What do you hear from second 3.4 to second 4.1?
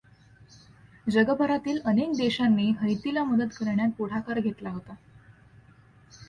करण्यात